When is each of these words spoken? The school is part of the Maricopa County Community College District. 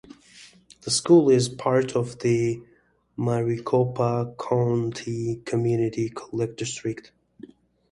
The 0.81 0.89
school 0.89 1.29
is 1.29 1.47
part 1.47 1.95
of 1.95 2.17
the 2.21 2.59
Maricopa 3.17 4.33
County 4.39 5.43
Community 5.45 6.09
College 6.09 6.55
District. 6.57 7.11